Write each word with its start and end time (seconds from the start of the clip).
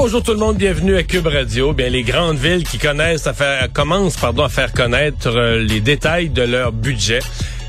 Bonjour 0.00 0.22
tout 0.22 0.30
le 0.30 0.38
monde, 0.38 0.56
bienvenue 0.56 0.96
à 0.96 1.02
Cube 1.02 1.26
Radio. 1.26 1.72
Bien, 1.72 1.88
les 1.88 2.04
grandes 2.04 2.38
villes 2.38 2.62
qui 2.62 2.78
connaissent 2.78 3.26
à 3.26 3.32
faire, 3.32 3.70
commencent 3.72 4.16
pardon, 4.16 4.44
à 4.44 4.48
faire 4.48 4.72
connaître 4.72 5.26
euh, 5.26 5.58
les 5.58 5.80
détails 5.80 6.28
de 6.28 6.42
leur 6.42 6.70
budget. 6.70 7.18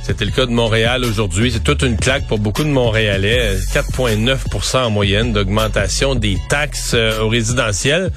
C'était 0.03 0.25
le 0.25 0.31
cas 0.31 0.45
de 0.45 0.51
Montréal 0.51 1.03
aujourd'hui. 1.05 1.51
C'est 1.51 1.63
toute 1.63 1.81
une 1.81 1.97
claque 1.97 2.27
pour 2.27 2.37
beaucoup 2.37 2.63
de 2.63 2.69
Montréalais. 2.69 3.55
4,9% 3.73 4.77
en 4.77 4.89
moyenne 4.91 5.33
d'augmentation 5.33 6.13
des 6.13 6.37
taxes 6.49 6.91
euh, 6.93 7.19
au 7.19 7.29
résidentiel. 7.29 8.11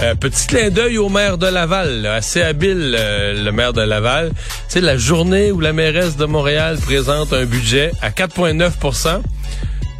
Euh, 0.00 0.14
petit 0.14 0.46
clin 0.46 0.70
d'œil 0.70 0.96
au 0.96 1.10
maire 1.10 1.36
de 1.36 1.46
Laval, 1.46 2.06
assez 2.06 2.40
habile 2.40 2.96
le 2.98 3.50
maire 3.50 3.74
de 3.74 3.82
Laval. 3.82 4.32
Sais, 4.68 4.80
la 4.80 4.96
journée 4.96 5.52
où 5.52 5.60
la 5.60 5.74
mairesse 5.74 6.16
de 6.16 6.24
Montréal 6.24 6.78
présente 6.78 7.34
un 7.34 7.44
budget 7.44 7.92
à 8.00 8.08
4,9 8.08 9.20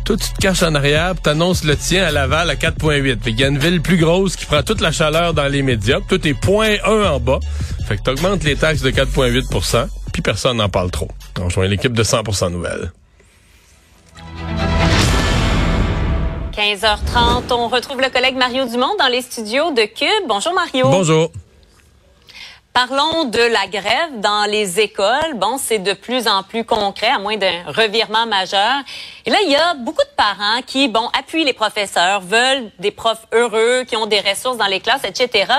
toi, 0.05 0.17
tu 0.17 0.33
te 0.33 0.39
caches 0.41 0.63
en 0.63 0.75
arrière, 0.75 1.15
tu 1.23 1.29
annonces 1.29 1.65
le 1.65 1.77
tien 1.77 2.05
à 2.05 2.11
Laval 2.11 2.51
à 2.51 2.55
4.8. 2.55 3.21
Fait 3.23 3.31
qu'il 3.31 3.41
y 3.41 3.45
a 3.45 3.49
une 3.49 3.59
ville 3.59 3.81
plus 3.81 3.97
grosse 3.97 4.37
qui 4.37 4.47
prend 4.47 4.63
toute 4.63 4.81
la 4.81 4.93
chaleur 4.93 5.35
dans 5.35 5.47
les 5.47 5.63
médias. 5.63 6.01
Tout 6.09 6.27
est 6.27 6.33
0.1 6.33 7.09
en 7.09 7.21
bas. 7.21 7.41
Fait 7.87 7.97
que 7.97 8.03
tu 8.03 8.11
augmentes 8.11 8.45
les 8.45 8.57
taxes 8.57 8.83
de 8.83 8.91
4.8% 8.91 9.89
puis 10.13 10.23
personne 10.23 10.59
n'en 10.59 10.69
parle 10.69 10.91
trop. 10.91 11.09
On 11.41 11.49
joint 11.49 11.67
l'équipe 11.67 11.93
de 11.93 12.03
100% 12.03 12.51
nouvelles. 12.51 12.93
15h30, 16.53 17.53
on 17.53 17.69
retrouve 17.69 18.01
le 18.01 18.11
collègue 18.11 18.37
Mario 18.37 18.67
Dumont 18.67 18.95
dans 18.99 19.09
les 19.09 19.23
studios 19.23 19.71
de 19.71 19.83
Cube. 19.83 20.29
Bonjour 20.29 20.53
Mario. 20.53 20.91
Bonjour. 20.91 21.31
Parlons 22.73 23.25
de 23.25 23.41
la 23.41 23.67
grève 23.67 24.21
dans 24.21 24.49
les 24.49 24.79
écoles. 24.79 25.35
Bon, 25.35 25.59
c'est 25.59 25.81
de 25.81 25.93
plus 25.93 26.29
en 26.29 26.45
plus 26.45 26.65
concret, 26.65 27.09
à 27.09 27.19
moins 27.19 27.37
d'un 27.37 27.65
revirement 27.67 28.27
majeur. 28.27 28.83
Et 29.27 29.31
là, 29.31 29.39
il 29.45 29.51
y 29.51 29.57
a 29.57 29.75
beaucoup 29.75 30.05
de 30.05 30.17
parents 30.17 30.63
qui, 30.65 30.87
bon, 30.87 31.09
appuient 31.19 31.43
les 31.43 31.53
professeurs, 31.53 32.21
veulent 32.21 32.71
des 32.79 32.93
profs 32.93 33.27
heureux, 33.33 33.83
qui 33.89 33.97
ont 33.97 34.07
des 34.07 34.21
ressources 34.21 34.57
dans 34.57 34.69
les 34.69 34.79
classes, 34.79 35.03
etc. 35.03 35.53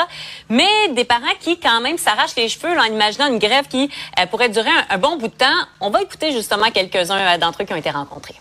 Mais 0.48 0.70
des 0.96 1.04
parents 1.04 1.36
qui, 1.42 1.60
quand 1.60 1.82
même, 1.82 1.98
s'arrachent 1.98 2.38
les 2.38 2.48
cheveux 2.48 2.80
en 2.80 2.86
imaginant 2.86 3.28
une 3.28 3.40
grève 3.40 3.68
qui 3.68 3.90
euh, 4.18 4.26
pourrait 4.28 4.50
durer 4.50 4.70
un, 4.90 4.98
bon 4.98 5.18
bout 5.18 5.28
de 5.28 5.34
temps. 5.34 5.66
On 5.82 5.90
va 5.90 6.02
écouter 6.02 6.32
justement 6.32 6.72
quelques-uns 6.72 7.18
euh, 7.20 7.38
d'entre 7.38 7.62
eux 7.62 7.66
qui 7.66 7.74
ont 7.74 7.78
été 7.78 7.92
rencontrés. 7.92 8.36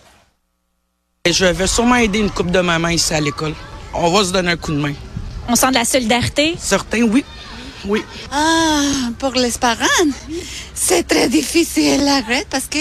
Je 1.29 1.47
vais 1.47 1.67
sûrement 1.67 1.97
aider 1.97 2.21
une 2.21 2.31
coupe 2.31 2.53
de 2.53 2.61
maman 2.61 2.89
ici 2.89 3.13
à 3.15 3.21
l'école. 3.21 3.55
On 3.93 4.11
va 4.11 4.23
se 4.23 4.33
donner 4.33 4.53
un 4.53 4.57
coup 4.57 4.71
de 4.71 4.79
main. 4.79 4.95
On 5.48 5.57
sent 5.57 5.71
de 5.71 5.75
la 5.75 5.85
solidarité? 5.85 6.55
Certains, 6.57 7.03
oui. 7.03 7.25
Oui. 7.86 8.03
Ah, 8.31 8.83
pour 9.19 9.33
les 9.33 9.50
parents, 9.53 10.11
c'est 10.75 11.06
très 11.06 11.28
difficile 11.28 12.05
la 12.05 12.23
grève 12.23 12.45
parce 12.50 12.67
que 12.67 12.78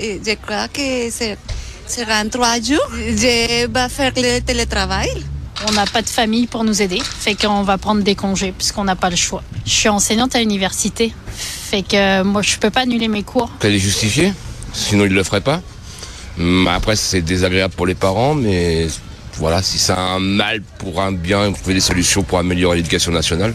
je 0.00 0.34
crois 0.34 0.68
que 0.68 1.10
c'est 1.10 1.36
sera 1.86 2.20
en 2.22 2.28
trois 2.28 2.60
jours. 2.60 2.90
Je 2.92 3.66
vais 3.66 3.88
faire 3.88 4.12
le 4.16 4.40
télétravail. 4.40 5.10
On 5.68 5.72
n'a 5.72 5.86
pas 5.86 6.02
de 6.02 6.08
famille 6.08 6.46
pour 6.46 6.64
nous 6.64 6.82
aider, 6.82 7.00
fait 7.00 7.34
qu'on 7.34 7.62
va 7.62 7.78
prendre 7.78 8.02
des 8.02 8.14
congés 8.14 8.52
puisqu'on 8.52 8.84
n'a 8.84 8.94
pas 8.94 9.08
le 9.08 9.16
choix. 9.16 9.42
Je 9.64 9.70
suis 9.70 9.88
enseignante 9.88 10.36
à 10.36 10.40
l'université, 10.40 11.14
fait 11.38 11.80
que 11.82 12.22
moi 12.22 12.42
je 12.42 12.58
peux 12.58 12.68
pas 12.68 12.82
annuler 12.82 13.08
mes 13.08 13.22
cours. 13.22 13.50
Elle 13.62 13.74
est 13.74 13.78
justifiée, 13.78 14.34
sinon 14.74 15.06
il 15.06 15.14
le 15.14 15.22
ferait 15.22 15.40
pas. 15.40 15.62
Hum, 16.38 16.68
après 16.68 16.94
c'est 16.94 17.22
désagréable 17.22 17.72
pour 17.74 17.86
les 17.86 17.94
parents, 17.94 18.34
mais 18.34 18.88
voilà, 19.38 19.62
si 19.62 19.78
c'est 19.78 19.94
un 19.94 20.18
mal 20.18 20.60
pour 20.78 21.00
un 21.00 21.12
bien, 21.12 21.48
vous 21.48 21.56
trouvez 21.56 21.74
des 21.74 21.80
solutions 21.80 22.22
pour 22.22 22.38
améliorer 22.38 22.76
l'éducation 22.76 23.12
nationale. 23.12 23.54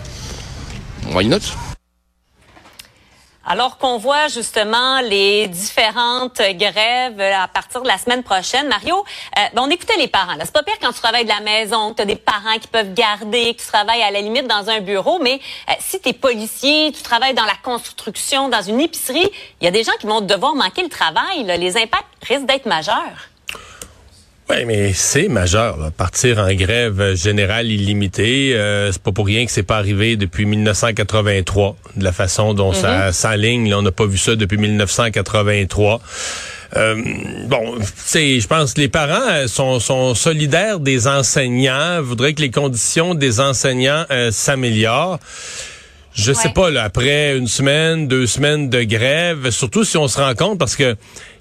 Alors 3.44 3.80
qu'on 3.80 3.98
voit 3.98 4.28
justement 4.28 5.02
les 5.02 5.48
différentes 5.48 6.42
grèves 6.54 7.20
à 7.20 7.48
partir 7.48 7.82
de 7.82 7.88
la 7.88 7.98
semaine 7.98 8.22
prochaine, 8.22 8.68
Mario, 8.68 8.96
euh, 8.96 9.42
ben, 9.54 9.64
on 9.64 9.70
écoutait 9.70 9.98
les 9.98 10.08
parents. 10.08 10.36
C'est 10.40 10.54
pas 10.54 10.62
pire 10.62 10.78
quand 10.80 10.92
tu 10.92 11.00
travailles 11.00 11.24
de 11.24 11.30
la 11.30 11.40
maison, 11.40 11.90
que 11.90 11.96
tu 11.96 12.02
as 12.04 12.06
des 12.06 12.16
parents 12.16 12.60
qui 12.62 12.68
peuvent 12.68 12.94
garder, 12.94 13.56
que 13.56 13.62
tu 13.62 13.68
travailles 13.68 14.04
à 14.04 14.12
la 14.12 14.22
limite 14.22 14.48
dans 14.48 14.70
un 14.70 14.80
bureau, 14.80 15.18
mais 15.20 15.42
euh, 15.70 15.74
si 15.80 16.00
tu 16.00 16.10
es 16.10 16.14
policier, 16.14 16.92
tu 16.92 17.02
travailles 17.02 17.34
dans 17.34 17.46
la 17.46 17.58
construction, 17.64 18.48
dans 18.48 18.62
une 18.62 18.80
épicerie, 18.80 19.30
il 19.60 19.66
y 19.66 19.68
a 19.68 19.72
des 19.72 19.84
gens 19.84 19.94
qui 20.00 20.06
vont 20.06 20.22
devoir 20.22 20.54
manquer 20.54 20.84
le 20.84 20.90
travail. 20.90 21.44
Les 21.44 21.78
impacts 21.78 22.06
risquent 22.28 22.46
d'être 22.46 22.68
majeurs. 22.68 23.31
Oui, 24.52 24.66
mais 24.66 24.92
c'est 24.92 25.30
majeur. 25.30 25.78
Partir 25.96 26.40
en 26.40 26.54
grève 26.54 27.16
générale 27.16 27.72
illimitée, 27.72 28.54
euh, 28.54 28.92
c'est 28.92 29.02
pas 29.02 29.14
pour 29.14 29.26
rien 29.26 29.46
que 29.46 29.52
c'est 29.52 29.64
pas 29.64 29.78
arrivé 29.78 30.18
depuis 30.18 30.46
1983. 30.46 31.78
De 31.96 32.04
la 32.04 32.12
façon 32.12 32.54
dont 32.54 32.74
ça 32.74 33.08
mhm. 33.08 33.12
s'aligne, 33.14 33.74
on 33.74 33.82
n'a 33.82 33.94
pas 33.94 34.06
vu 34.06 34.18
ça 34.18 34.36
depuis 34.36 34.58
1983. 34.58 36.02
Euh, 36.76 37.02
bon, 37.48 37.78
c'est, 37.96 38.42
je 38.42 38.48
pense 38.48 38.74
que 38.74 38.82
les 38.82 38.90
parents 38.90 39.30
euh, 39.30 39.48
sont, 39.48 39.80
sont, 39.80 40.16
solidaires 40.16 40.82
des 40.82 41.08
enseignants, 41.08 42.02
voudraient 42.02 42.34
que 42.34 42.42
les 42.42 42.52
conditions 42.52 43.14
des 43.14 43.40
enseignants 43.40 44.06
euh, 44.12 44.32
s'améliorent. 44.32 45.20
Je 46.14 46.34
sais 46.34 46.50
pas, 46.50 46.70
là, 46.70 46.84
après 46.84 47.38
une 47.38 47.48
semaine, 47.48 48.08
deux 48.08 48.28
semaines 48.28 48.70
de 48.70 48.84
grève, 48.84 49.50
surtout 49.50 49.84
si 49.84 49.98
on 49.98 50.08
se 50.08 50.20
rend 50.20 50.34
compte, 50.36 50.60
parce 50.60 50.76
que 50.76 50.96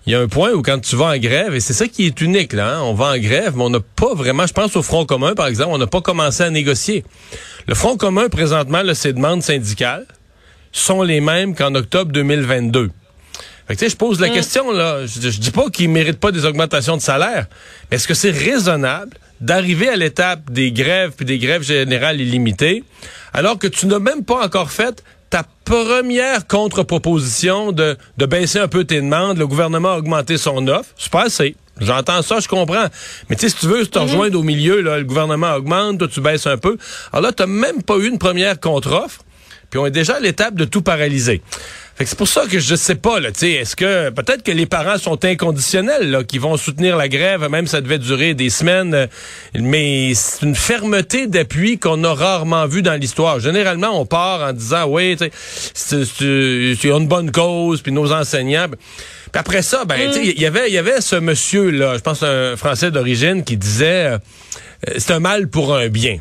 il 0.07 0.13
y 0.13 0.17
a 0.17 0.21
un 0.21 0.29
point 0.29 0.53
où 0.53 0.63
quand 0.63 0.79
tu 0.79 0.97
vas 0.97 1.07
en 1.07 1.19
grève, 1.19 1.55
et 1.55 1.61
c'est 1.61 1.73
ça 1.73 1.89
qui 1.89 2.07
est 2.07 2.21
unique, 2.21 2.53
là, 2.53 2.77
hein, 2.77 2.83
on 2.83 2.95
va 2.95 3.07
en 3.07 3.19
grève, 3.19 3.55
mais 3.57 3.65
on 3.65 3.71
n'a 3.71 3.81
pas 3.81 4.15
vraiment, 4.15 4.47
je 4.47 4.53
pense 4.53 4.77
au 4.77 4.83
Front 4.83 5.05
commun, 5.05 5.35
par 5.35 5.47
exemple, 5.49 5.71
on 5.73 5.79
n'a 5.79 5.87
pas 5.87 6.01
commencé 6.01 6.43
à 6.43 6.51
négocier. 6.51 7.05
Le 7.67 7.75
Front 7.75 7.97
commun, 7.97 8.29
présentement, 8.29 8.83
là, 8.83 8.95
ses 8.95 9.13
demandes 9.13 9.43
syndicales 9.43 10.07
sont 10.73 11.03
les 11.03 11.21
mêmes 11.21 11.55
qu'en 11.55 11.75
octobre 11.75 12.13
2022. 12.13 12.91
Fait 13.67 13.77
que, 13.77 13.89
je 13.89 13.97
pose 13.97 14.21
la 14.21 14.29
mm. 14.29 14.33
question, 14.33 14.71
là, 14.73 15.05
je, 15.07 15.31
je 15.31 15.41
dis 15.41 15.51
pas 15.51 15.69
qu'ils 15.71 15.91
méritent 15.91 16.21
pas 16.21 16.33
des 16.33 16.45
augmentations 16.45 16.97
de 16.97 17.03
salaire, 17.03 17.47
mais 17.91 17.97
est-ce 17.97 18.09
que 18.09 18.15
c'est 18.15 18.31
raisonnable 18.31 19.17
d'arriver 19.41 19.89
à 19.89 19.97
l'étape 19.97 20.51
des 20.51 20.73
grèves 20.73 21.13
puis 21.17 21.27
des 21.27 21.39
grèves 21.39 21.63
générales 21.63 22.21
illimitées, 22.21 22.85
alors 23.33 23.59
que 23.59 23.67
tu 23.67 23.87
n'as 23.87 23.99
même 23.99 24.25
pas 24.25 24.45
encore 24.45 24.71
fait 24.71 25.03
ta 25.31 25.45
première 25.65 26.47
contre-proposition 26.49 27.71
de, 27.71 27.97
de 28.19 28.27
baisser 28.27 28.59
un 28.59 28.67
peu 28.67 28.85
tes 28.85 29.01
demandes, 29.01 29.39
le 29.39 29.47
gouvernement 29.47 29.93
a 29.93 29.99
augmenté 29.99 30.37
son 30.37 30.67
offre, 30.67 30.91
c'est 30.99 31.13
pas 31.13 31.27
assez. 31.27 31.55
J'entends 31.81 32.21
ça, 32.23 32.41
je 32.41 32.49
comprends. 32.49 32.87
Mais 33.29 33.37
tu 33.37 33.43
sais, 33.43 33.49
si 33.49 33.57
tu 33.57 33.67
veux 33.67 33.87
te 33.87 33.99
mhm. 33.99 34.05
rejoindre 34.05 34.39
au 34.39 34.43
milieu, 34.43 34.83
là, 34.83 34.99
le 34.99 35.05
gouvernement 35.05 35.55
augmente, 35.55 35.99
toi 35.99 36.09
tu 36.09 36.21
baisses 36.21 36.47
un 36.47 36.59
peu. 36.59 36.77
Alors 37.13 37.23
là, 37.23 37.33
tu 37.33 37.47
même 37.47 37.83
pas 37.83 37.97
eu 37.97 38.09
une 38.09 38.19
première 38.19 38.59
contre-offre, 38.61 39.23
puis 39.71 39.79
on 39.79 39.87
est 39.87 39.93
déjà 39.93 40.17
à 40.17 40.21
l'étape 40.21 40.55
de 40.55 40.65
tout 40.65 40.83
paralyser 40.83 41.43
c'est 42.07 42.17
pour 42.17 42.29
ça 42.29 42.47
que 42.47 42.59
je 42.59 42.75
sais 42.75 42.95
pas, 42.95 43.21
là, 43.21 43.31
tu 43.31 43.41
sais, 43.41 43.51
est-ce 43.53 43.77
que 43.77 44.11
peut-être 44.11 44.43
que 44.43 44.53
les 44.53 44.67
parents 44.67 44.99
sont 44.99 45.23
inconditionnels, 45.25 46.11
là, 46.11 46.25
qui 46.25 46.39
vont 46.39 46.57
soutenir 46.57 46.97
la 46.97 47.09
grève, 47.09 47.49
même 47.49 47.67
si 47.67 47.73
ça 47.73 47.81
devait 47.81 47.99
durer 47.99 48.35
des 48.35 48.49
semaines, 48.49 48.95
euh, 48.95 49.07
mais 49.55 50.13
c'est 50.15 50.47
une 50.47 50.55
fermeté 50.55 51.27
d'appui 51.27 51.79
qu'on 51.79 52.03
a 52.05 52.15
rarement 52.15 52.67
vu 52.67 52.83
dans 52.83 52.95
l'histoire. 52.95 53.41
Généralement, 53.41 54.01
on 54.01 54.07
part 54.07 54.41
en 54.43 54.53
disant, 54.53 54.87
oui, 54.89 55.17
tu 55.17 55.31
sais, 55.75 56.05
c'est 56.05 56.89
une 56.89 57.07
bonne 57.07 57.31
cause, 57.31 57.83
puis 57.83 57.93
nos 57.93 58.13
enseignants. 58.13 58.69
Puis 58.69 59.39
après 59.39 59.63
ça, 59.63 59.85
ben, 59.85 60.11
tu 60.11 60.15
sais, 60.15 60.27
il 60.27 60.41
y 60.41 60.47
avait, 60.47 60.69
il 60.69 60.75
y 60.75 60.79
avait 60.79 61.01
ce 61.01 61.17
monsieur 61.17 61.71
là, 61.71 61.97
je 61.97 62.01
pense 62.01 62.23
un 62.23 62.57
Français 62.57 62.91
d'origine, 62.91 63.45
qui 63.45 63.57
disait, 63.57 64.07
euh, 64.07 64.19
c'est 64.97 65.13
un 65.13 65.21
mal 65.21 65.49
pour 65.49 65.77
un 65.77 65.89
bien. 65.89 66.19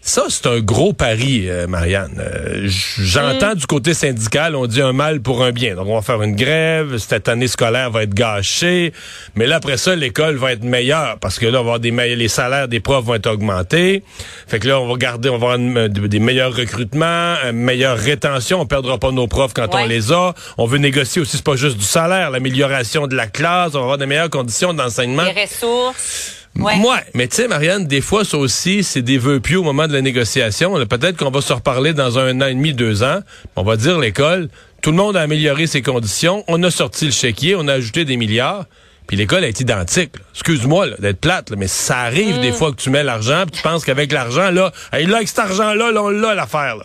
Ça, 0.00 0.24
c'est 0.30 0.46
un 0.46 0.60
gros 0.60 0.94
pari, 0.94 1.50
euh, 1.50 1.66
Marianne. 1.66 2.18
Euh, 2.18 2.66
j'entends 2.66 3.54
du 3.54 3.66
côté 3.66 3.92
syndical, 3.92 4.56
on 4.56 4.66
dit 4.66 4.80
un 4.80 4.92
mal 4.94 5.20
pour 5.20 5.42
un 5.42 5.50
bien. 5.50 5.74
Donc, 5.74 5.86
on 5.88 5.96
va 5.96 6.02
faire 6.02 6.22
une 6.22 6.34
grève, 6.34 6.96
cette 6.96 7.28
année 7.28 7.48
scolaire 7.48 7.90
va 7.90 8.04
être 8.04 8.14
gâchée, 8.14 8.94
mais 9.34 9.46
là, 9.46 9.56
après 9.56 9.76
ça, 9.76 9.94
l'école 9.96 10.36
va 10.36 10.52
être 10.52 10.62
meilleure 10.62 11.18
parce 11.18 11.38
que 11.38 11.44
là, 11.44 11.60
on 11.60 11.64
va 11.64 11.74
avoir 11.74 11.80
des 11.80 11.90
les 11.90 12.28
salaires 12.28 12.68
des 12.68 12.80
profs 12.80 13.04
vont 13.04 13.16
être 13.16 13.30
augmentés. 13.30 14.02
Fait 14.46 14.60
que 14.60 14.68
là, 14.68 14.80
on 14.80 14.88
va 14.88 14.96
garder, 14.96 15.28
on 15.28 15.36
va 15.36 15.54
avoir 15.54 15.88
des 15.88 16.20
meilleurs 16.20 16.54
recrutements, 16.54 17.34
une 17.44 17.52
meilleure 17.52 17.98
rétention. 17.98 18.60
On 18.60 18.66
perdra 18.66 18.98
pas 18.98 19.10
nos 19.10 19.26
profs 19.26 19.52
quand 19.52 19.74
on 19.74 19.84
les 19.84 20.12
a. 20.12 20.32
On 20.56 20.66
veut 20.66 20.78
négocier 20.78 21.20
aussi, 21.20 21.36
c'est 21.36 21.44
pas 21.44 21.56
juste 21.56 21.76
du 21.76 21.84
salaire, 21.84 22.30
l'amélioration 22.30 23.08
de 23.08 23.16
la 23.16 23.26
classe, 23.26 23.74
on 23.74 23.78
va 23.78 23.82
avoir 23.82 23.98
des 23.98 24.06
meilleures 24.06 24.30
conditions 24.30 24.72
d'enseignement. 24.72 25.24
Les 25.24 25.42
ressources. 25.42 26.37
Ouais. 26.56 26.74
mais 27.14 27.28
tu 27.28 27.36
sais, 27.36 27.48
Marianne, 27.48 27.86
des 27.86 28.00
fois, 28.00 28.24
ça 28.24 28.36
aussi, 28.36 28.82
c'est 28.82 29.02
des 29.02 29.18
vœux 29.18 29.38
pieux 29.38 29.60
au 29.60 29.62
moment 29.62 29.86
de 29.86 29.92
la 29.92 30.00
négociation. 30.00 30.74
Peut-être 30.86 31.16
qu'on 31.16 31.30
va 31.30 31.40
se 31.40 31.52
reparler 31.52 31.92
dans 31.92 32.18
un 32.18 32.40
an 32.40 32.46
et 32.46 32.54
demi, 32.54 32.72
deux 32.72 33.02
ans. 33.04 33.20
On 33.54 33.62
va 33.62 33.76
dire 33.76 33.98
l'école, 33.98 34.48
tout 34.82 34.90
le 34.90 34.96
monde 34.96 35.16
a 35.16 35.20
amélioré 35.20 35.66
ses 35.66 35.82
conditions. 35.82 36.44
On 36.48 36.62
a 36.64 36.70
sorti 36.70 37.06
le 37.06 37.10
chéquier, 37.12 37.54
on 37.54 37.68
a 37.68 37.74
ajouté 37.74 38.04
des 38.04 38.16
milliards. 38.16 38.64
Puis 39.06 39.16
l'école 39.16 39.44
est 39.44 39.60
identique. 39.60 40.12
Excuse-moi 40.34 40.88
d'être 40.98 41.20
plate, 41.20 41.52
mais 41.56 41.68
ça 41.68 42.00
arrive 42.00 42.40
des 42.40 42.50
mm. 42.50 42.54
fois 42.54 42.72
que 42.72 42.76
tu 42.76 42.90
mets 42.90 43.02
l'argent, 43.04 43.44
puis 43.46 43.56
tu 43.56 43.62
penses 43.62 43.84
qu'avec 43.84 44.12
l'argent, 44.12 44.50
là, 44.50 44.72
là, 44.92 45.06
avec 45.08 45.28
cet 45.28 45.38
argent-là, 45.38 45.92
là, 45.92 46.02
on 46.02 46.10
l'a 46.10 46.34
l'affaire. 46.34 46.76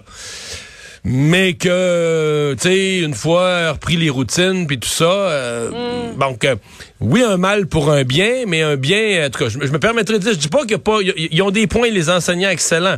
mais 1.04 1.56
que, 1.56 2.56
tu 2.62 2.70
sais, 2.70 3.00
une 3.00 3.14
fois 3.14 3.74
repris 3.74 3.98
les 3.98 4.10
routines 4.10 4.68
puis 4.68 4.80
tout 4.80 4.88
ça, 4.88 5.04
euh, 5.04 5.70
Mm. 6.14 6.20
donc 6.20 6.46
euh, 6.46 6.56
oui 7.04 7.22
un 7.22 7.38
mal 7.38 7.68
pour 7.68 7.92
un 7.92 8.04
bien, 8.04 8.46
mais 8.48 8.62
un 8.62 8.78
bien, 8.78 9.28
en 9.28 9.30
tout 9.30 9.44
cas, 9.44 9.50
je, 9.50 9.58
me 9.58 9.80
permettrai 9.80 10.20
de 10.20 10.24
dire, 10.24 10.34
je 10.34 10.38
dis 10.38 10.48
pas 10.48 10.62
qu'il 10.62 10.72
y 10.72 10.76
a 10.76 10.80
pas, 10.80 11.00
ils 11.02 11.42
ont 11.42 11.52
des 11.52 11.68
points 11.68 11.90
les 11.90 12.10
enseignants 12.10 12.50
excellents, 12.50 12.98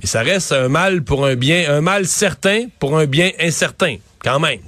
mais 0.00 0.06
ça 0.06 0.22
reste 0.22 0.52
un 0.52 0.68
mal 0.68 1.04
pour 1.04 1.26
un 1.26 1.34
bien, 1.34 1.70
un 1.70 1.82
mal 1.82 2.06
certain 2.06 2.66
pour 2.78 2.98
un 2.98 3.04
bien 3.04 3.30
incertain, 3.38 3.96
quand 4.24 4.40
même, 4.40 4.60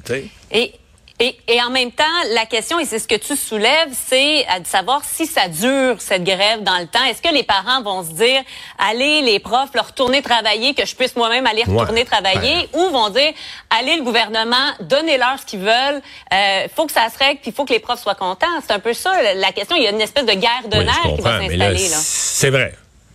et, 1.27 1.37
et 1.49 1.63
en 1.63 1.71
même 1.71 1.91
temps, 1.93 2.05
la 2.35 2.47
question, 2.47 2.79
et 2.79 2.85
c'est 2.85 2.99
ce 2.99 3.09
que 3.09 3.15
tu 3.15 3.37
soulèves, 3.37 3.89
c'est 3.93 4.47
à 4.47 4.61
de 4.61 4.67
savoir 4.67 5.03
si 5.05 5.27
ça 5.27 5.49
dure, 5.49 5.97
cette 5.99 6.25
grève, 6.25 6.63
dans 6.63 6.79
le 6.79 6.87
temps. 6.87 7.05
Est-ce 7.05 7.23
que 7.23 7.33
les 7.35 7.43
parents 7.43 7.83
vont 7.83 8.03
se 8.05 8.13
dire, 8.13 8.43
allez, 8.79 9.23
les 9.23 9.39
profs, 9.39 9.71
leur 9.75 9.87
retourner 9.87 10.23
travailler, 10.23 10.75
que 10.75 10.85
je 10.87 10.95
puisse 10.95 11.17
moi-même 11.17 11.47
aller 11.47 11.63
retourner 11.63 12.01
Ouais. 12.01 12.05
travailler, 12.05 12.69
ou 12.73 12.91
vont 12.91 13.09
dire, 13.11 13.33
allez, 13.71 13.97
le 13.97 14.03
gouvernement, 14.03 14.73
donnez-leur 14.81 15.39
ce 15.41 15.47
qu'ils 15.47 15.61
veulent, 15.61 16.01
euh, 16.33 16.67
faut 16.75 16.87
que 16.87 16.93
ça 16.93 17.09
se 17.13 17.19
règle, 17.19 17.41
puis 17.41 17.51
il 17.51 17.55
faut 17.55 17.65
que 17.65 17.73
les 17.73 17.81
profs 17.81 18.03
soient 18.03 18.15
contents. 18.15 18.47
C'est 18.67 18.73
un 18.73 18.79
peu 18.81 18.93
ça, 18.93 19.13
la 19.35 19.53
question. 19.53 19.77
Il 19.77 19.83
y 19.83 19.87
a 19.87 19.91
une 19.91 20.01
espèce 20.01 20.27
de 20.27 20.33
guerre 20.35 20.63
de 20.69 20.79
Oui, 20.79 20.85
je 20.85 21.09
nerfs 21.09 21.17
qui 21.17 21.23
va 21.23 21.41
s'installer. 21.41 21.79
C'est 21.79 22.51
vrai. 22.51 22.75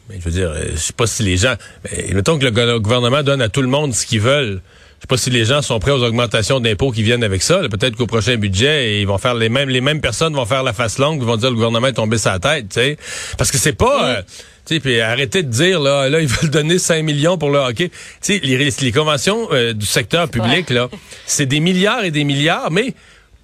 Mais 0.09 0.15
je 0.19 0.25
veux 0.25 0.31
dire, 0.31 0.50
euh, 0.50 0.71
je 0.71 0.77
sais 0.77 0.94
pas 0.94 1.06
si 1.06 1.21
les 1.23 1.38
gens. 1.38 1.53
Mais 1.83 2.13
mettons 2.13 2.39
que 2.39 2.45
le 2.45 2.79
gouvernement 2.79 3.21
donne 3.21 3.41
à 3.41 3.50
tout 3.50 3.61
le 3.61 3.67
monde 3.67 3.94
ce 3.94 4.06
qu'ils 4.07 4.21
veulent. 4.21 4.61
Je 5.00 5.04
sais 5.04 5.07
pas 5.07 5.16
si 5.18 5.30
les 5.30 5.46
gens 5.46 5.62
sont 5.62 5.80
prêts 5.80 5.92
aux 5.92 6.04
augmentations 6.04 6.60
d'impôts 6.60 6.92
qui 6.92 7.04
viennent 7.04 7.24
avec 7.24 7.42
ça. 7.42 7.60
Peut-être 7.69 7.96
qu'au 7.96 8.06
prochain 8.06 8.36
budget, 8.36 9.00
ils 9.00 9.07
vont 9.07 9.18
faire 9.18 9.34
les 9.34 9.48
mêmes, 9.48 9.69
les 9.69 9.80
mêmes 9.80 10.01
personnes 10.01 10.36
vont 10.36 10.46
faire 10.46 10.62
la 10.62 10.74
face 10.74 10.98
longue, 10.98 11.22
ils 11.22 11.25
vont 11.25 11.38
dire 11.38 11.50
le 11.50 11.56
gouvernement 11.56 11.88
est 11.88 11.94
tombé 11.94 12.18
sa 12.18 12.38
tête, 12.38 12.68
tu 12.68 12.81
sais. 12.81 12.98
Parce 13.38 13.50
que 13.50 13.57
c'est 13.57 13.72
pas, 13.72 14.10
euh, 14.10 14.22
tu 14.66 14.75
sais, 14.75 14.80
puis 14.81 15.00
arrêtez 15.00 15.44
de 15.44 15.50
dire 15.50 15.80
là, 15.80 16.10
là 16.10 16.19
ils 16.19 16.28
veulent 16.42 16.50
donner 16.50 16.78
5 16.78 17.01
millions 17.01 17.38
pour 17.38 17.50
le 17.50 17.60
hockey. 17.60 17.88
Tu 17.88 17.96
sais, 18.19 18.42
les, 18.44 18.57
les 18.57 18.92
conventions 18.92 19.48
euh, 19.54 19.72
du 19.72 19.86
secteur 19.86 20.28
public 20.28 20.69
là, 20.69 20.90
c'est 21.25 21.45
des 21.45 21.62
milliards 21.62 22.04
et 22.04 22.12
des 22.12 22.25
milliards, 22.25 22.69
mais 22.69 22.94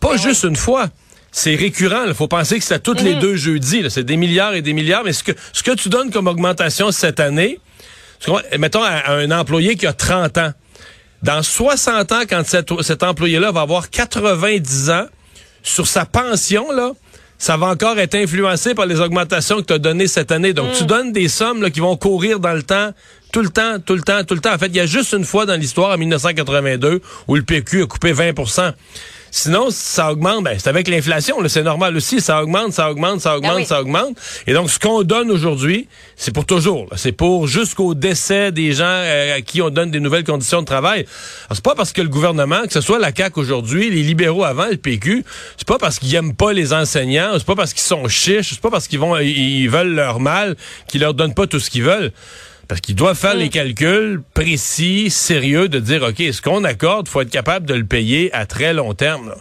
pas 0.01 0.17
juste 0.17 0.43
une 0.43 0.57
fois. 0.57 0.89
C'est 1.31 1.55
récurrent. 1.55 2.03
Il 2.05 2.13
faut 2.13 2.27
penser 2.27 2.59
que 2.59 2.65
c'est 2.65 2.75
à 2.75 2.79
tous 2.79 3.01
les 3.01 3.15
deux 3.15 3.35
jeudis. 3.35 3.83
C'est 3.89 4.05
des 4.05 4.15
milliards 4.17 4.55
et 4.55 4.61
des 4.61 4.71
milliards. 4.71 5.03
Mais 5.03 5.11
ce 5.11 5.21
que, 5.21 5.33
ce 5.51 5.63
que 5.63 5.71
tu 5.71 5.89
donnes 5.89 6.09
comme 6.09 6.27
augmentation 6.27 6.91
cette 6.91 7.19
année, 7.19 7.59
mettons 8.57 8.83
à, 8.83 8.91
à 8.91 9.13
un 9.15 9.31
employé 9.31 9.75
qui 9.75 9.85
a 9.85 9.91
30 9.91 10.37
ans, 10.37 10.53
dans 11.25 11.41
60 11.41 12.11
ans, 12.11 12.21
quand 12.29 12.45
cet, 12.45 12.71
cet 12.83 13.01
employé-là 13.01 13.51
va 13.51 13.61
avoir 13.61 13.89
90 13.89 14.91
ans, 14.91 15.05
sur 15.63 15.87
sa 15.87 16.05
pension, 16.05 16.71
là, 16.71 16.91
ça 17.39 17.57
va 17.57 17.65
encore 17.65 17.97
être 17.97 18.13
influencé 18.13 18.75
par 18.75 18.85
les 18.85 19.01
augmentations 19.01 19.57
que 19.57 19.65
tu 19.65 19.73
as 19.73 19.79
données 19.79 20.07
cette 20.07 20.31
année. 20.31 20.53
Donc, 20.53 20.73
tu 20.77 20.85
donnes 20.85 21.11
des 21.11 21.27
sommes 21.27 21.63
là, 21.63 21.71
qui 21.71 21.79
vont 21.79 21.97
courir 21.97 22.39
dans 22.39 22.53
le 22.53 22.61
temps, 22.61 22.91
tout 23.33 23.41
le 23.41 23.49
temps, 23.49 23.79
tout 23.83 23.95
le 23.95 24.01
temps, 24.01 24.23
tout 24.23 24.35
le 24.35 24.39
temps. 24.39 24.53
En 24.53 24.59
fait, 24.59 24.67
il 24.67 24.75
y 24.75 24.79
a 24.79 24.85
juste 24.85 25.13
une 25.13 25.25
fois 25.25 25.47
dans 25.47 25.59
l'histoire, 25.59 25.95
en 25.95 25.97
1982, 25.97 27.01
où 27.27 27.35
le 27.35 27.41
PQ 27.41 27.81
a 27.81 27.85
coupé 27.87 28.13
20 28.13 28.33
Sinon, 29.37 29.67
ça 29.69 30.13
augmente, 30.13 30.45
ben, 30.45 30.57
c'est 30.57 30.69
avec 30.69 30.87
l'inflation, 30.87 31.35
c'est 31.49 31.61
normal 31.61 31.93
aussi. 31.97 32.21
Ça 32.21 32.41
augmente, 32.41 32.71
ça 32.71 32.89
augmente, 32.89 33.19
ça 33.19 33.35
augmente, 33.35 33.51
Ah 33.51 33.57
oui. 33.57 33.65
ça 33.65 33.81
augmente. 33.81 34.15
Et 34.47 34.53
donc, 34.53 34.69
ce 34.71 34.79
qu'on 34.79 35.03
donne 35.03 35.29
aujourd'hui, 35.29 35.89
c'est 36.15 36.33
pour 36.33 36.45
toujours. 36.45 36.87
C'est 36.95 37.11
pour 37.11 37.45
jusqu'au 37.45 37.95
décès 37.95 38.53
des 38.53 38.71
gens 38.71 38.85
euh, 38.85 39.35
à 39.35 39.41
qui 39.41 39.61
on 39.61 39.69
donne 39.69 39.91
des 39.91 39.99
nouvelles 39.99 40.23
conditions 40.23 40.61
de 40.61 40.65
travail. 40.65 41.05
C'est 41.51 41.61
pas 41.61 41.75
parce 41.75 41.91
que 41.91 42.01
le 42.01 42.07
gouvernement, 42.07 42.61
que 42.65 42.71
ce 42.71 42.79
soit 42.79 42.97
la 42.97 43.13
CAQ 43.13 43.37
aujourd'hui, 43.37 43.89
les 43.89 44.03
libéraux 44.03 44.45
avant, 44.45 44.67
le 44.67 44.77
PQ, 44.77 45.25
c'est 45.57 45.67
pas 45.67 45.79
parce 45.79 45.99
qu'ils 45.99 46.15
aiment 46.15 46.33
pas 46.33 46.53
les 46.53 46.71
enseignants, 46.71 47.31
c'est 47.33 47.45
pas 47.45 47.55
parce 47.55 47.73
qu'ils 47.73 47.83
sont 47.83 48.07
chiches, 48.07 48.51
c'est 48.51 48.61
pas 48.61 48.71
parce 48.71 48.87
qu'ils 48.87 48.99
vont, 48.99 49.17
ils 49.17 49.67
veulent 49.67 49.95
leur 49.95 50.21
mal, 50.21 50.55
qu'ils 50.87 51.01
leur 51.01 51.13
donnent 51.13 51.33
pas 51.33 51.45
tout 51.45 51.59
ce 51.59 51.69
qu'ils 51.69 51.83
veulent. 51.83 52.13
Parce 52.67 52.81
qu'ils 52.81 52.95
doivent 52.95 53.17
faire 53.17 53.35
les 53.35 53.49
calculs 53.49 54.21
précis, 54.33 55.09
sérieux, 55.11 55.69
de 55.69 55.79
dire, 55.79 56.01
OK, 56.03 56.17
ce 56.17 56.41
qu'on 56.41 56.63
accorde, 56.63 57.07
faut 57.07 57.21
être 57.21 57.29
capable 57.29 57.65
de 57.65 57.73
le 57.75 57.85
payer 57.85 58.33
à 58.33 58.45
très 58.45 58.73
long 58.73 58.93
terme. 58.93 59.29
là. 59.29 59.35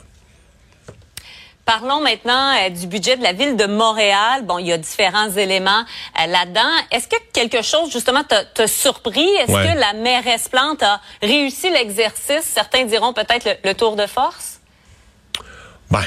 Parlons 1.65 2.03
maintenant 2.03 2.53
euh, 2.57 2.69
du 2.69 2.87
budget 2.87 3.17
de 3.17 3.23
la 3.23 3.33
ville 3.33 3.57
de 3.57 3.65
Montréal. 3.65 4.43
Bon, 4.45 4.59
il 4.59 4.67
y 4.67 4.73
a 4.73 4.77
différents 4.77 5.31
éléments 5.31 5.83
euh, 6.21 6.27
là-dedans. 6.27 6.61
Est-ce 6.93 7.09
que 7.09 7.17
quelque 7.33 7.63
chose, 7.63 7.91
justement, 7.91 8.23
t'a 8.23 8.67
surpris? 8.67 9.27
Est-ce 9.41 9.51
Ouais. 9.51 9.73
que 9.73 9.79
la 9.81 9.95
mairesse 9.95 10.49
Plante 10.51 10.83
a 10.83 11.01
réussi 11.23 11.71
l'exercice? 11.71 12.43
Certains 12.43 12.85
diront 12.85 13.15
peut-être 13.15 13.47
le, 13.47 13.71
le 13.71 13.75
tour 13.75 13.97
de 13.97 14.07
force? 14.07 14.61
Ben, 15.91 16.03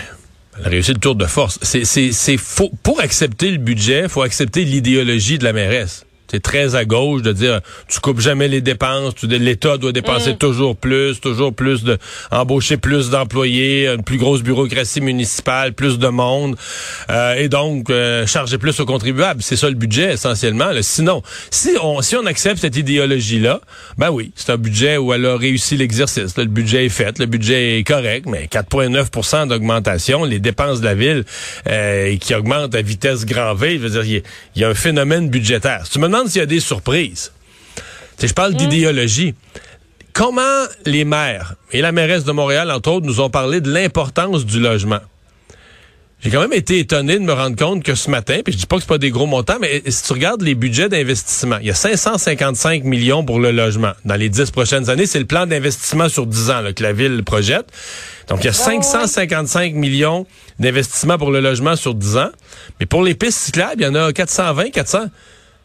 elle 0.60 0.66
a 0.68 0.70
réussi 0.70 0.94
le 0.94 1.00
tour 1.00 1.16
de 1.16 1.26
force. 1.26 1.58
C'est, 1.64 1.86
c'est, 1.86 2.12
c'est 2.12 2.38
faux. 2.38 2.70
Pour 2.84 3.00
accepter 3.00 3.50
le 3.50 3.58
budget, 3.58 4.08
faut 4.10 4.22
accepter 4.22 4.64
l'idéologie 4.64 5.40
de 5.40 5.44
la 5.44 5.54
mairesse. 5.54 6.06
C'est 6.30 6.42
très 6.42 6.76
à 6.76 6.86
gauche 6.86 7.22
de 7.22 7.32
dire 7.32 7.62
tu 7.88 8.00
coupes 8.00 8.20
jamais 8.20 8.48
les 8.48 8.62
dépenses, 8.62 9.16
tu, 9.16 9.28
l'État 9.28 9.78
doit 9.78 9.92
dépenser 9.92 10.36
toujours 10.36 10.76
plus, 10.76 11.20
toujours 11.20 11.54
plus 11.54 11.84
de 11.84 11.98
embaucher 12.32 12.78
plus 12.78 13.10
d'employés, 13.10 13.88
une 13.88 14.04
plus 14.04 14.18
grosse 14.18 14.42
bureaucratie 14.42 15.02
municipale, 15.02 15.74
plus 15.74 16.00
de 16.00 16.08
monde, 16.08 16.56
euh, 17.10 17.36
et 17.36 17.50
donc 17.50 17.90
euh, 17.90 18.26
charger 18.26 18.58
plus 18.58 18.80
aux 18.80 18.86
contribuables. 18.86 19.42
C'est 19.42 19.56
ça 19.56 19.70
le 19.70 19.76
budget 19.76 20.14
essentiellement. 20.14 20.72
là. 20.72 20.82
Sinon, 20.82 21.22
si 21.52 21.72
on 21.82 22.02
si 22.02 22.16
on 22.16 22.26
accepte 22.26 22.60
cette 22.60 22.76
idéologie 22.76 23.40
là, 23.40 23.62
ben 23.98 24.10
oui, 24.10 24.32
c'est 24.36 24.52
un 24.52 24.58
budget 24.58 24.98
où 24.98 25.14
elle 25.14 25.26
a 25.26 25.38
réussi 25.38 25.78
l'exercice. 25.78 26.38
Le 26.38 26.46
budget 26.46 26.86
est 26.86 26.90
fait, 26.90 27.20
le 27.20 27.26
budget 27.26 27.80
est 27.80 27.84
correct, 27.84 28.26
mais 28.28 28.46
4,9% 28.46 29.48
d'augmentation, 29.48 30.24
les 30.24 30.40
dépenses 30.40 30.82
de 30.82 30.86
la 30.86 30.96
ville 30.96 31.24
euh, 31.68 32.18
qui 32.18 32.34
augmentent 32.36 32.76
à 32.76 32.82
vitesse 32.82 33.26
grand 33.26 33.54
V, 33.54 33.78
je 33.78 33.88
veux 33.88 33.90
dire, 33.90 34.04
il 34.04 34.12
y 34.56 34.62
y, 34.62 34.64
a 34.64 34.70
un 34.70 34.74
phénomène 34.74 35.30
budgétaire. 35.30 35.86
Si 35.86 35.92
tu 35.94 36.00
me 36.00 36.08
s'il 36.26 36.40
y 36.40 36.44
a 36.44 36.48
des 36.48 36.60
surprises, 36.60 37.32
je 38.22 38.34
parle 38.34 38.56
d'idéologie. 38.56 39.36
Comment 40.14 40.66
les 40.86 41.06
maires 41.06 41.56
et 41.72 41.82
la 41.82 41.92
mairesse 41.92 42.24
de 42.24 42.32
Montréal, 42.32 42.72
entre 42.72 42.90
autres, 42.90 43.06
nous 43.06 43.20
ont 43.20 43.30
parlé 43.30 43.62
de 43.62 43.72
l'importance 43.72 44.46
du 44.46 44.60
logement? 44.60 45.00
J'ai 46.20 46.32
quand 46.32 46.42
même 46.42 46.54
été 46.54 46.80
étonné 46.80 47.20
de 47.20 47.24
me 47.24 47.32
rendre 47.32 47.56
compte 47.56 47.84
que 47.84 47.94
ce 47.94 48.10
matin, 48.10 48.40
puis 48.44 48.52
je 48.52 48.58
dis 48.58 48.66
pas 48.66 48.78
que 48.78 48.82
c'est 48.82 48.88
pas 48.88 48.98
des 48.98 49.12
gros 49.12 49.28
montants, 49.28 49.58
mais 49.62 49.84
si 49.86 50.04
tu 50.04 50.14
regardes 50.14 50.42
les 50.42 50.56
budgets 50.56 50.90
d'investissement, 50.90 51.58
il 51.62 51.68
y 51.68 51.70
a 51.70 51.76
555 51.76 52.84
millions 52.86 53.24
pour 53.24 53.40
le 53.40 53.52
logement. 53.52 53.92
Dans 54.04 54.16
les 54.16 54.28
10 54.28 54.50
prochaines 54.50 54.90
années, 54.90 55.06
c'est 55.06 55.20
le 55.20 55.26
plan 55.26 55.46
d'investissement 55.46 56.10
sur 56.10 56.26
10 56.26 56.50
ans 56.50 56.62
là, 56.62 56.74
que 56.74 56.82
la 56.82 56.92
ville 56.92 57.24
projette. 57.24 57.68
Donc, 58.30 58.40
il 58.44 58.48
y 58.48 58.50
a 58.50 58.54
555 58.54 59.76
millions 59.76 60.26
d'investissements 60.58 61.20
pour 61.20 61.30
le 61.30 61.40
logement 61.40 61.76
sur 61.76 61.94
10 61.94 62.18
ans. 62.18 62.32
Mais 62.80 62.88
pour 62.88 63.04
les 63.04 63.14
pistes 63.14 63.38
cyclables, 63.38 63.76
il 63.78 63.84
y 63.84 63.88
en 63.88 63.94
a 63.94 64.12
420, 64.12 64.72
400. 64.72 65.06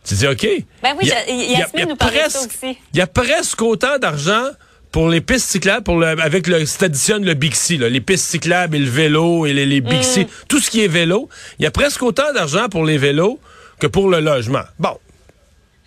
Tu 0.05 0.15
dis, 0.15 0.27
OK. 0.27 0.47
Ben 0.83 0.95
oui, 0.99 1.03
Il 1.03 1.09
y 1.09 1.13
a- 1.13 1.31
y 1.31 1.55
a- 1.55 1.59
y 1.59 1.63
a 1.63 1.67
presque-. 1.97 2.59
Il 2.93 2.99
y 2.99 3.01
a 3.01 3.07
presque 3.07 3.63
autant 3.63 3.99
d'argent 3.99 4.47
pour 4.91 5.09
les 5.09 5.21
pistes 5.21 5.49
cyclables, 5.49 5.85
pour 5.85 5.97
le, 5.99 6.07
avec 6.09 6.47
le, 6.49 6.67
si 6.67 6.77
le 6.81 7.35
Bixi, 7.35 7.79
là, 7.79 7.89
les 7.89 8.01
pistes 8.01 8.27
cyclables 8.27 8.77
et 8.77 8.81
le 8.81 8.91
vélo 8.91 9.47
et 9.47 9.53
les, 9.53 9.65
les 9.65 9.81
Bixi, 9.81 10.27
tout 10.49 10.59
ce 10.61 10.71
qui 10.71 10.83
est 10.85 10.89
vélo, 10.89 11.29
il 11.59 11.63
y 11.63 11.67
a 11.67 11.71
presque 11.71 12.03
autant 12.03 12.33
d'argent 12.35 12.69
pour 12.69 12.85
les 12.85 12.99
vélos 12.99 13.39
que 13.81 13.87
pour 13.87 14.09
le 14.11 14.21
logement. 14.21 14.65
Bon. 14.79 14.99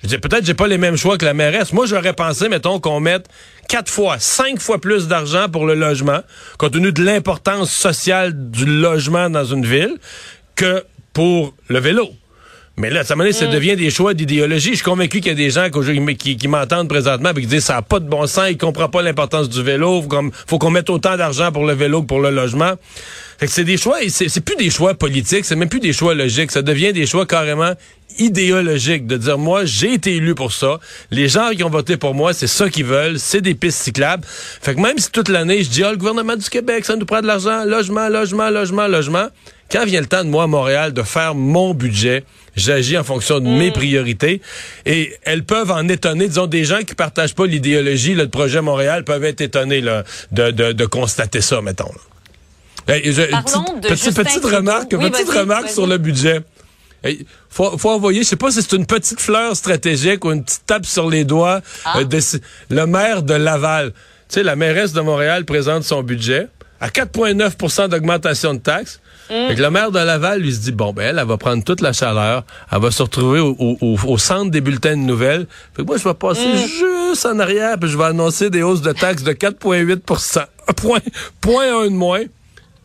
Je 0.03 0.07
dis, 0.10 0.17
peut-être 0.17 0.45
j'ai 0.45 0.53
pas 0.53 0.67
les 0.67 0.77
mêmes 0.77 0.98
choix 0.98 1.17
que 1.17 1.25
la 1.25 1.34
mairesse. 1.34 1.74
Moi, 1.74 1.86
j'aurais 1.88 2.13
pensé, 2.13 2.48
mettons, 2.48 2.79
qu'on 2.79 3.00
mette 3.00 3.27
quatre 3.67 3.91
fois, 3.91 4.17
cinq 4.19 4.60
fois 4.60 4.79
plus 4.79 5.07
d'argent 5.07 5.50
pour 5.50 5.65
le 5.65 5.74
logement, 5.74 6.19
compte 6.57 6.74
tenu 6.74 6.91
de 6.91 7.03
l'importance 7.03 7.72
sociale 7.72 8.34
du 8.51 8.65
logement 8.65 9.29
dans 9.29 9.45
une 9.45 9.65
ville, 9.65 9.95
que 10.55 10.84
pour 11.13 11.55
le 11.69 11.79
vélo. 11.79 12.10
Mais 12.77 12.89
là, 12.89 13.00
à 13.00 13.03
un 13.03 13.05
moment 13.15 13.24
donné, 13.24 13.32
ça 13.32 13.48
devient 13.48 13.77
des 13.77 13.89
choix 13.89 14.13
d'idéologie. 14.13 14.72
Je 14.72 14.75
suis 14.75 14.84
convaincu 14.84 15.22
qu'il 15.22 15.29
y 15.29 15.32
a 15.32 15.36
des 15.36 15.50
gens 15.50 15.70
qui, 15.70 16.15
qui, 16.17 16.36
qui 16.36 16.48
m'entendent 16.50 16.89
présentement 16.89 17.29
et 17.29 17.41
qui 17.41 17.48
disent 17.48 17.63
ça 17.63 17.75
n'a 17.75 17.82
pas 17.82 18.01
de 18.01 18.10
bon 18.10 18.27
sens, 18.27 18.48
ils 18.50 18.58
comprennent 18.58 18.91
pas 18.91 19.01
l'importance 19.01 19.48
du 19.48 19.63
vélo, 19.63 20.01
faut 20.01 20.10
qu'on 20.10 20.29
faut 20.46 20.60
qu'on 20.60 20.72
mette 20.72 20.89
autant 20.89 21.15
d'argent 21.15 21.53
pour 21.53 21.65
le 21.65 21.74
vélo 21.74 22.01
que 22.01 22.08
pour 22.08 22.20
le 22.20 22.32
logement. 22.32 22.74
Fait 23.38 23.46
que 23.48 23.51
c'est 23.51 23.63
des 23.63 23.77
choix, 23.77 23.98
c'est 24.10 24.44
plus 24.44 24.58
des 24.58 24.70
choix 24.70 24.94
politiques, 24.94 25.46
c'est 25.46 25.55
même 25.55 25.70
plus 25.70 25.79
des 25.79 25.94
choix 25.94 26.15
logiques, 26.15 26.51
ça 26.51 26.62
devient 26.62 26.91
des 26.91 27.05
choix 27.05 27.25
carrément 27.25 27.74
idéologiques 28.17 29.08
de 29.08 29.17
dire 29.17 29.38
moi 29.38 29.65
j'ai 29.65 29.94
été 29.94 30.15
élu 30.15 30.36
pour 30.36 30.53
ça, 30.53 30.79
les 31.12 31.27
gens 31.27 31.51
qui 31.51 31.63
ont 31.63 31.70
voté 31.70 31.98
pour 31.98 32.13
moi 32.13 32.34
c'est 32.34 32.48
ça 32.48 32.70
qu'ils 32.70 32.86
veulent, 32.86 33.20
c'est 33.20 33.41
des 33.41 33.55
pistes 33.55 33.82
cyclables. 33.82 34.24
Fait 34.25 34.75
que 34.75 34.82
même 34.82 34.98
si 34.98 35.12
toute 35.12 35.29
l'année 35.29 35.63
je 35.63 35.70
dis 35.70 35.84
ah 35.84 35.91
le 35.91 35.98
gouvernement 35.98 36.36
du 36.36 36.50
Québec 36.50 36.86
ça 36.86 36.96
nous 36.96 37.05
prend 37.05 37.22
de 37.22 37.27
l'argent, 37.27 37.63
logement, 37.65 38.08
logement, 38.10 38.50
logement, 38.50 38.88
logement, 38.88 39.27
quand 39.72 39.86
vient 39.86 40.01
le 40.01 40.07
temps 40.07 40.24
de 40.24 40.29
moi 40.29 40.43
à 40.43 40.48
Montréal 40.48 40.93
de 40.93 41.01
faire 41.03 41.36
mon 41.36 41.74
budget, 41.74 42.24
j'agis 42.55 42.98
en 42.98 43.03
fonction 43.03 43.39
de 43.39 43.48
mes 43.48 43.72
priorités 43.72 44.41
et 44.86 45.13
elles 45.24 45.43
peuvent 45.43 45.72
en 45.72 45.88
étonner, 45.89 46.27
disons 46.27 46.48
des 46.48 46.63
gens 46.63 46.79
qui 46.79 46.93
partagent 46.95 47.36
pas 47.36 47.45
l'idéologie 47.45 48.13
là, 48.15 48.25
de 48.25 48.29
projet 48.31 48.62
Montréal 48.62 49.03
peuvent 49.03 49.24
être 49.24 49.41
étonnés 49.41 49.81
là, 49.81 50.03
de, 50.31 50.51
de, 50.51 50.72
de 50.72 50.86
constater 50.86 51.41
ça 51.41 51.62
mettons. 51.62 51.91
là. 52.88 52.93
Hey, 52.95 53.12
je- 53.12 53.24
Parlons 53.24 53.63
petite- 53.81 53.81
de 53.81 54.24
petite, 54.24 54.45
remarque, 54.45 54.93
Oui, 54.93 55.10
petite 55.10 55.27
vas-y, 55.27 55.39
remarque 55.39 55.63
vas-y. 55.65 55.74
sur 55.74 55.88
le 55.88 55.98
budget. 55.98 56.41
Hey, 57.03 57.25
faut, 57.50 57.77
faut 57.79 57.89
envoyer, 57.89 58.24
je 58.24 58.27
sais 58.29 58.36
pas 58.36 58.51
si 58.51 58.62
c'est 58.62 58.75
une 58.75 58.86
petite 58.86 59.19
fleur 59.19 59.55
stratégique 59.55 60.24
ou 60.24 60.31
une 60.31 60.43
petite 60.43 60.65
tape 60.67 60.86
sur 60.86 61.10
les 61.10 61.24
doigts. 61.24 61.62
Ah. 61.84 62.00
euh, 62.00 62.03
de- 62.03 62.19
le 62.69 62.86
maire 62.86 63.24
de 63.24 63.34
Laval, 63.34 63.91
tu 63.91 64.36
sais, 64.36 64.43
la 64.43 64.55
mairesse 64.55 64.93
de 64.93 65.01
Montréal 65.01 65.45
présente 65.45 65.84
son 65.84 66.03
budget 66.03 66.48
à 66.79 66.89
4,9% 66.89 67.88
d'augmentation 67.89 68.53
de 68.53 68.60
taxes. 68.60 69.00
Fait 69.27 69.55
que 69.55 69.62
le 69.62 69.70
maire 69.72 69.91
de 69.91 70.00
Laval 70.00 70.41
lui 70.41 70.53
se 70.53 70.60
dit 70.60 70.72
bon 70.72 70.94
ben 70.94 71.03
elle, 71.08 71.20
elle 71.20 71.25
va 71.27 71.38
prendre 71.38 71.63
toute 71.63 71.82
la 71.82 71.94
chaleur, 71.94 72.44
elle 72.72 72.79
va 72.82 72.91
se 72.91 73.01
retrouver 73.03 73.39
au, 73.39 73.55
au- 73.58 73.77
au- 73.82 73.98
au 74.08 74.17
centre 74.17 74.51
des 74.51 74.62
bulletins 74.62 74.91
de 74.98 75.01
nouvelles. 75.01 75.48
Fait 75.75 75.82
que 75.82 75.88
moi 75.88 75.98
je 75.98 76.03
vais 76.03 76.13
passer 76.13 76.46
juste 76.58 77.25
en 77.25 77.39
arrière 77.39 77.77
puis 77.79 77.89
je 77.89 77.98
vais 77.98 78.03
annoncer 78.05 78.50
des 78.50 78.62
hausses 78.62 78.82
de 78.82 78.91
taxes 78.91 79.24
de 79.24 79.32
4,8 79.34 80.46
Un 80.67 80.74
point 80.74 81.00
point 81.41 81.82
un 81.82 81.86
de 81.86 81.89
moins, 81.96 82.24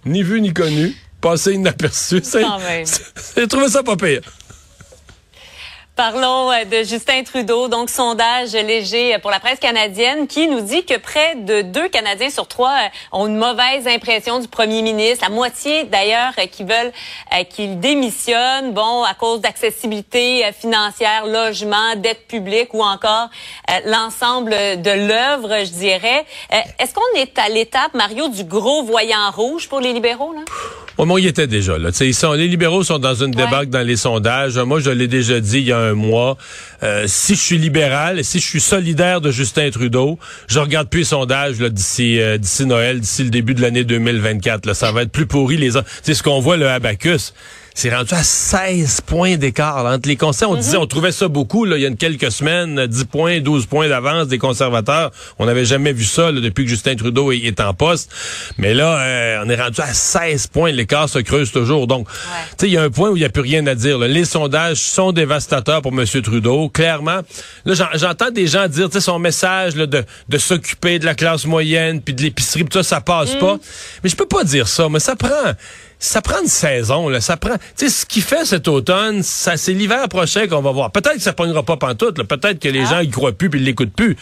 ni 0.07 0.23
vu 0.23 0.41
ni 0.41 0.53
connu, 0.55 0.95
passé 1.21 1.53
inaperçu. 1.53 2.21
C'est- 2.23 2.43
trouvé 3.49 3.69
ça 3.69 3.83
pas 3.83 3.97
pire. 3.97 4.21
Parlons 5.97 6.51
euh, 6.51 6.65
de 6.65 6.87
Justin 6.87 7.25
Trudeau, 7.25 7.69
donc 7.69 7.91
sondage 7.91 8.53
léger 8.53 9.19
pour 9.19 9.31
la 9.31 9.41
presse 9.41 9.59
canadienne 9.59 10.27
qui 10.27 10.47
nous 10.47 10.61
dit 10.61 10.85
que 10.85 10.97
près 10.97 11.35
de 11.35 11.63
deux 11.63 11.89
Canadiens 11.89 12.31
sur 12.31 12.47
trois 12.47 12.71
euh, 12.71 12.89
ont 13.13 13.27
une 13.27 13.37
mauvaise 13.37 13.87
impression 13.87 14.39
du 14.39 14.49
premier 14.49 14.83
ministre. 14.83 15.25
La 15.29 15.35
moitié 15.35 15.85
d'ailleurs 15.85 16.33
euh, 16.39 16.47
qui 16.47 16.65
veulent 16.65 16.93
qu'il 17.51 17.81
démissionne, 17.81 18.73
bon, 18.73 19.03
à 19.03 19.15
cause 19.15 19.41
d'accessibilité 19.41 20.45
financière, 20.59 21.27
logement, 21.27 21.97
dette 21.97 22.27
publique 22.27 22.73
ou 22.73 22.83
encore 22.83 23.29
l'ensemble 23.87 24.51
de 24.51 25.09
l'œuvre, 25.09 25.65
je 25.65 25.71
dirais. 25.71 26.25
Est-ce 26.79 26.93
qu'on 26.95 27.21
est 27.21 27.39
à 27.39 27.49
l'étape, 27.49 27.95
Mario, 27.95 28.29
du 28.29 28.45
gros 28.45 28.83
voyant 28.83 29.31
rouge 29.31 29.69
pour 29.69 29.81
les 29.81 29.93
libéraux? 29.93 30.33
Là? 30.33 30.43
Au 31.01 31.07
moins, 31.07 31.19
il 31.19 31.27
était 31.27 31.47
déjà 31.47 31.79
là. 31.79 31.89
Ils 32.01 32.15
sont, 32.15 32.33
les 32.33 32.47
libéraux 32.47 32.85
sont 32.85 32.99
dans 32.99 33.15
une 33.15 33.31
débâcle 33.31 33.71
dans 33.71 33.87
les 33.87 33.97
sondages. 33.97 34.59
Moi, 34.59 34.81
je 34.81 34.91
l'ai 34.91 35.09
déjà 35.09 35.41
dit 35.41 35.61
il 35.61 35.69
y 35.69 35.73
a 35.73 35.79
un 35.79 35.90
Euh, 36.83 37.05
si 37.07 37.35
je 37.35 37.41
suis 37.41 37.59
libéral, 37.59 38.25
si 38.25 38.41
je 38.41 38.47
suis 38.47 38.61
solidaire 38.61 39.21
de 39.21 39.31
Justin 39.31 39.71
Trudeau, 39.71 40.19
je 40.49 40.59
regarde 40.59 40.89
plus 40.89 41.01
les 41.01 41.05
sondages 41.05 41.59
d'ici 41.59 42.21
euh, 42.21 42.39
Noël, 42.61 43.01
d'ici 43.01 43.25
le 43.25 43.31
début 43.31 43.55
de 43.55 43.63
l'année 43.63 43.85
2024. 43.85 44.67
Là, 44.67 44.75
ça 44.75 44.93
va 44.93 45.03
être 45.03 45.13
plus 45.13 45.27
pourri 45.27 45.57
les. 45.57 45.73
Tu 45.73 45.81
sais 46.03 46.15
ce 46.15 46.23
qu'on 46.23 46.41
voit 46.41 46.57
le 46.57 46.69
Abacus. 46.69 47.35
C'est 47.75 47.95
rendu 47.95 48.13
à 48.15 48.23
16 48.23 49.01
points 49.03 49.37
d'écart 49.37 49.87
entre 49.87 50.09
les 50.09 50.17
conservateurs. 50.17 50.59
On 50.59 50.61
disait, 50.61 50.77
on 50.77 50.87
trouvait 50.87 51.13
ça 51.13 51.29
beaucoup 51.29 51.65
là, 51.65 51.77
il 51.77 51.83
y 51.83 51.85
a 51.85 51.89
une 51.89 51.97
quelques 51.97 52.31
semaines, 52.31 52.87
10 52.87 53.05
points, 53.05 53.41
12 53.41 53.67
points 53.67 53.89
d'avance 53.89 54.27
des 54.29 54.39
conservateurs. 54.39 55.11
On 55.39 55.47
n'avait 55.47 55.65
jamais 55.65 55.93
vu 55.93 56.05
ça 56.05 56.31
là, 56.31 56.41
depuis 56.41 56.65
que 56.65 56.71
Justin 56.71 56.97
Trudeau 56.97 57.33
est, 57.33 57.39
est 57.39 57.61
en 57.61 57.73
poste. 57.73 58.11
Mais 58.59 58.75
là, 58.75 58.99
euh, 59.01 59.43
on 59.45 59.49
est 59.49 59.61
rendu 59.61 59.81
à 59.81 59.95
16 59.95 60.49
points. 60.49 60.73
L'écart 60.73 61.09
se 61.09 61.21
creuse 61.21 61.53
toujours. 61.53 61.87
Donc, 61.87 62.09
tu 62.11 62.17
sais, 62.59 62.67
il 62.67 62.73
y 62.73 62.77
a 62.77 62.83
un 62.83 62.91
point 62.91 63.11
où 63.11 63.17
il 63.17 63.21
n'y 63.21 63.25
a 63.27 63.31
plus 63.31 63.43
rien 63.43 63.67
à 63.67 63.75
dire. 63.75 63.99
là. 63.99 64.09
Les 64.09 64.25
sondages 64.25 64.79
sont 64.79 65.13
dévastateurs 65.13 65.81
pour 65.81 65.93
M. 65.93 66.05
Trudeau. 66.23 66.69
Clairement, 66.69 67.21
là, 67.65 67.75
j'en- 67.75 67.89
j'entends 67.95 68.31
des 68.31 68.47
gens 68.47 68.67
dire, 68.69 68.89
tu 68.89 68.95
sais, 68.95 69.01
son 69.01 69.19
message 69.19 69.77
là, 69.77 69.87
de, 69.87 70.05
de 70.29 70.39
s'occuper 70.39 70.99
de 70.99 71.05
la 71.07 71.15
classe 71.15 71.47
moyenne, 71.47 72.03
puis 72.03 72.15
de 72.15 72.23
l'épicerie, 72.23 72.65
puis 72.65 72.75
ça, 72.75 72.83
ça 72.83 73.01
passe 73.01 73.35
pas. 73.37 73.57
Mais 74.03 74.11
je 74.11 74.17
peux 74.17 74.27
pas 74.27 74.45
dire 74.45 74.69
ça. 74.69 74.89
Mais 74.91 75.01
ça 75.01 75.17
prend 75.17 75.29
ça 76.03 76.23
prend 76.23 76.41
une 76.41 76.49
saison, 76.49 77.11
là. 77.11 77.21
Ça 77.21 77.37
prend. 77.37 77.55
Tu 77.55 77.61
sais, 77.77 77.91
ce 77.91 78.07
qu'il 78.07 78.23
fait 78.23 78.47
cet 78.47 78.69
automne, 78.69 79.23
ça, 79.23 79.59
c'est 79.59 79.75
l'hiver 79.75 80.09
prochain 80.09 80.47
qu'on 80.49 80.63
va 80.63 80.73
voir. 80.73 80.91
Peut-être 80.91 81.17
que 81.17 81.23
ça 81.23 81.35
pognera 81.35 81.63
pas 81.63 81.77
pantoute, 81.77 82.17
là. 82.17 82.25
Peut-être 82.25 82.59
que 82.59 82.69
les 82.69 82.87
gens 82.87 83.01
y 83.01 83.11
croient 83.11 83.33
plus 83.33 83.51
puis 83.51 83.61
ils 83.61 83.67
l'écoutent 83.67 83.93
plus. 83.93 84.17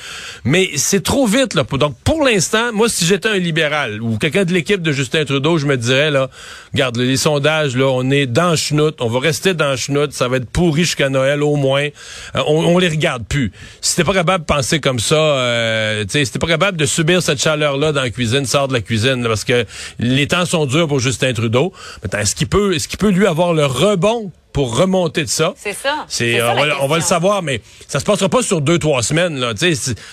Mais 0.45 0.71
c'est 0.75 1.05
trop 1.05 1.27
vite, 1.27 1.55
là. 1.55 1.63
Donc, 1.71 1.95
pour 2.03 2.25
l'instant, 2.25 2.73
moi, 2.73 2.89
si 2.89 3.05
j'étais 3.05 3.29
un 3.29 3.39
libéral 3.39 4.03
ou 4.03 4.19
quelqu'un 4.19 4.45
de 4.45 4.53
l'équipe 4.53 4.83
de 4.83 4.91
Justin 4.91 5.25
Trudeau, 5.25 5.57
je 5.59 5.67
me 5.67 5.77
dirais, 5.77 6.11
là, 6.11 6.29
regarde, 6.73 6.97
les 6.97 7.17
sondages, 7.17 7.77
là, 7.77 7.87
on 7.87 8.11
est 8.11 8.27
dans 8.27 8.57
chenoute. 8.57 8.97
On 9.01 9.09
va 9.09 9.21
rester 9.21 9.55
dans 9.55 9.77
chenoute. 9.77 10.13
Ça 10.13 10.27
va 10.27 10.39
être 10.39 10.51
pourri 10.51 10.83
jusqu'à 10.83 11.11
Noël, 11.11 11.45
au 11.45 11.55
moins. 11.55 11.87
Euh, 12.35 12.43
on, 12.49 12.65
on 12.65 12.79
les 12.79 12.89
regarde 12.89 13.25
plus. 13.25 13.53
Si 13.81 13.95
t'es 13.95 14.03
pas 14.03 14.15
capable 14.15 14.45
de 14.45 14.53
penser 14.53 14.81
comme 14.81 14.99
ça, 14.99 15.15
euh, 15.15 16.03
tu 16.03 16.11
sais, 16.11 16.25
si 16.25 16.33
t'es 16.33 16.41
pas 16.41 16.49
capable 16.49 16.77
de 16.77 16.87
subir 16.87 17.23
cette 17.23 17.41
chaleur-là 17.41 17.93
dans 17.93 18.03
la 18.03 18.11
cuisine, 18.11 18.47
sors 18.47 18.67
de 18.67 18.73
la 18.73 18.81
cuisine, 18.81 19.23
là, 19.23 19.29
parce 19.29 19.45
que 19.45 19.65
les 20.01 20.27
temps 20.27 20.45
sont 20.45 20.67
durs 20.67 20.89
pour 20.89 20.99
Justin 20.99 21.33
Trudeau. 21.33 21.68
Maintenant, 22.03 22.21
est-ce 22.21 22.35
qu'il 22.35 22.49
peut, 22.49 22.75
est-ce 22.75 22.89
qu'il 22.89 22.99
peut 22.99 23.11
lui 23.11 23.27
avoir 23.27 23.53
le 23.53 23.67
rebond 23.67 24.31
pour 24.53 24.77
remonter 24.77 25.23
de 25.25 25.29
ça? 25.29 25.53
C'est 25.57 25.73
ça. 25.73 26.05
C'est, 26.09 26.39
ça, 26.39 26.53
on, 26.53 26.55
va, 26.57 26.83
on 26.83 26.87
va 26.89 26.97
le 26.97 27.03
savoir, 27.03 27.43
mais 27.43 27.61
ça 27.87 28.01
se 28.01 28.05
passera 28.05 28.29
pas 28.29 28.43
sur 28.43 28.61
deux, 28.61 28.79
trois 28.79 29.03
semaines. 29.03 29.39
Là. 29.39 29.53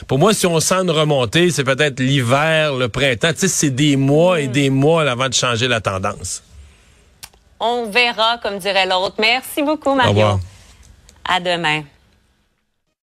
Pour 0.07 0.19
moi, 0.19 0.33
si 0.33 0.45
on 0.45 0.59
sent 0.59 0.75
une 0.75 0.91
remontée, 0.91 1.49
c'est 1.51 1.63
peut-être 1.63 1.99
l'hiver, 1.99 2.73
le 2.75 2.87
printemps. 2.89 3.31
C'est 3.35 3.69
des 3.69 3.95
mois 3.95 4.37
Hmm. 4.37 4.41
et 4.41 4.47
des 4.47 4.69
mois 4.69 5.09
avant 5.09 5.29
de 5.29 5.33
changer 5.33 5.67
la 5.67 5.81
tendance. 5.81 6.43
On 7.59 7.85
verra, 7.89 8.37
comme 8.43 8.59
dirait 8.59 8.85
l'autre. 8.85 9.15
Merci 9.17 9.63
beaucoup, 9.63 9.91
Au 9.91 9.95
Mario. 9.95 10.11
revoir. 10.11 10.39
À 11.27 11.39
demain. 11.39 11.83